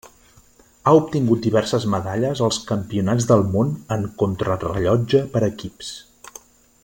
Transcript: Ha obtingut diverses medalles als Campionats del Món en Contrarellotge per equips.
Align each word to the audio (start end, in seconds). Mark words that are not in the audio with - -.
Ha 0.83 0.93
obtingut 0.99 1.43
diverses 1.47 1.85
medalles 1.95 2.41
als 2.47 2.59
Campionats 2.71 3.29
del 3.33 3.45
Món 3.55 3.77
en 3.97 4.09
Contrarellotge 4.23 5.23
per 5.37 5.47
equips. 5.51 5.93